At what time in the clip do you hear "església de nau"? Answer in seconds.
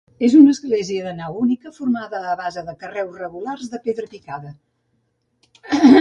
0.55-1.35